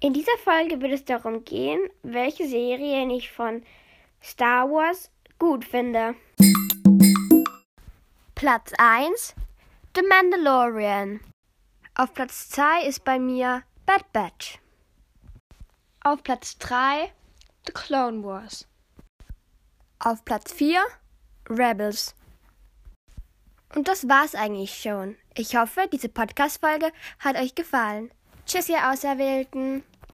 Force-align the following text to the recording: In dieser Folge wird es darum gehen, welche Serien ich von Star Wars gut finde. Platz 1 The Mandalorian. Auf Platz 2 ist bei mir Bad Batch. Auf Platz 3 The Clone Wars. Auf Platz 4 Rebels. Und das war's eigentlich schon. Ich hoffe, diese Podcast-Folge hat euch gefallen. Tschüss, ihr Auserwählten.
In 0.00 0.12
dieser 0.12 0.36
Folge 0.44 0.80
wird 0.80 0.92
es 0.92 1.04
darum 1.04 1.44
gehen, 1.44 1.80
welche 2.04 2.46
Serien 2.46 3.10
ich 3.10 3.32
von 3.32 3.64
Star 4.22 4.70
Wars 4.70 5.10
gut 5.40 5.64
finde. 5.64 6.14
Platz 8.36 8.72
1 8.78 9.34
The 9.96 10.02
Mandalorian. 10.02 11.18
Auf 11.96 12.14
Platz 12.14 12.48
2 12.50 12.84
ist 12.86 13.04
bei 13.04 13.18
mir 13.18 13.64
Bad 13.86 14.12
Batch. 14.12 14.60
Auf 16.04 16.22
Platz 16.22 16.56
3 16.58 17.12
The 17.66 17.72
Clone 17.72 18.22
Wars. 18.22 18.68
Auf 19.98 20.24
Platz 20.24 20.52
4 20.52 20.80
Rebels. 21.50 22.14
Und 23.74 23.88
das 23.88 24.08
war's 24.08 24.36
eigentlich 24.36 24.80
schon. 24.80 25.16
Ich 25.34 25.56
hoffe, 25.56 25.88
diese 25.92 26.08
Podcast-Folge 26.08 26.92
hat 27.18 27.34
euch 27.36 27.56
gefallen. 27.56 28.12
Tschüss, 28.48 28.70
ihr 28.70 28.90
Auserwählten. 28.90 29.82